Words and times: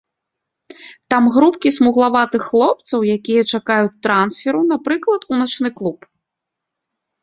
Там 1.13 1.23
групкі 1.35 1.73
смуглаватых 1.77 2.41
хлопцаў, 2.49 2.99
якія 3.19 3.43
чакаюць 3.55 3.95
трансферу, 4.09 4.67
напрыклад, 4.75 5.21
у 5.33 5.45
начны 5.45 5.69
клуб. 5.81 5.99